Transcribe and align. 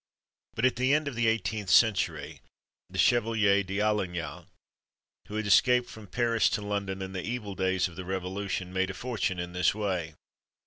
But, 0.55 0.65
at 0.65 0.77
the 0.77 0.95
end 0.95 1.07
of 1.07 1.13
the 1.13 1.27
18th 1.27 1.69
century, 1.69 2.41
the 2.89 2.97
Chevalier 2.97 3.61
d'Allignac, 3.61 4.47
who 5.27 5.35
had 5.35 5.45
escaped 5.45 5.91
from 5.91 6.07
Paris 6.07 6.49
to 6.49 6.61
London 6.63 7.03
in 7.03 7.13
the 7.13 7.23
evil 7.23 7.53
days 7.53 7.87
of 7.87 7.95
the 7.95 8.03
Revolution, 8.03 8.73
made 8.73 8.89
a 8.89 8.95
fortune 8.95 9.37
in 9.37 9.53
this 9.53 9.75
way. 9.75 10.15